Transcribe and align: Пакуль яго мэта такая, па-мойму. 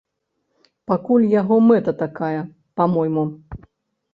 Пакуль 0.91 1.27
яго 1.41 1.55
мэта 1.67 1.91
такая, 2.01 2.41
па-мойму. 2.83 3.29